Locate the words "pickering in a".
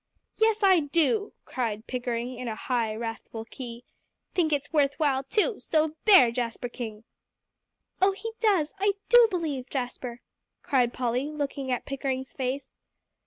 1.85-2.55